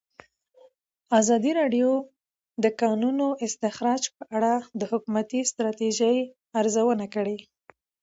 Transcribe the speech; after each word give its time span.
ازادي 1.19 1.51
راډیو 1.59 1.89
د 2.03 2.05
د 2.63 2.65
کانونو 2.81 3.27
استخراج 3.45 4.03
په 4.15 4.23
اړه 4.35 4.53
د 4.79 4.81
حکومتي 4.91 5.39
ستراتیژۍ 5.51 6.17
ارزونه 6.59 7.05
کړې. 7.15 7.37